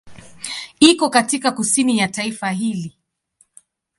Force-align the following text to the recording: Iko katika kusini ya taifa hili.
Iko 0.81 1.09
katika 1.09 1.51
kusini 1.51 1.97
ya 1.97 2.07
taifa 2.07 2.49
hili. 2.51 2.97